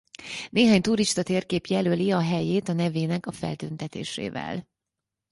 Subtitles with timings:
[0.49, 4.67] Néhány turistatérkép jelöli a helyét a nevének a feltüntetésével.